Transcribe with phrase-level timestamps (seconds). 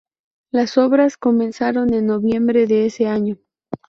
[0.51, 3.37] Las obras comenzaron en noviembre de ese año.